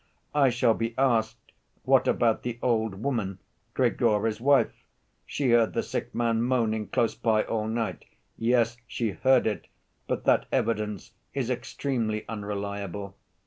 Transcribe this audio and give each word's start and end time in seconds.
"I 0.33 0.49
shall 0.49 0.73
be 0.73 0.95
asked, 0.97 1.51
'What 1.83 2.07
about 2.07 2.41
the 2.41 2.57
old 2.63 3.03
woman, 3.03 3.37
Grigory's 3.75 4.41
wife? 4.41 4.83
She 5.27 5.51
heard 5.51 5.73
the 5.73 5.83
sick 5.83 6.15
man 6.15 6.41
moaning 6.41 6.87
close 6.87 7.13
by, 7.13 7.43
all 7.43 7.67
night.' 7.67 8.05
Yes, 8.35 8.77
she 8.87 9.11
heard 9.11 9.45
it, 9.45 9.67
but 10.07 10.23
that 10.23 10.47
evidence 10.51 11.11
is 11.35 11.51
extremely 11.51 12.27
unreliable. 12.27 13.15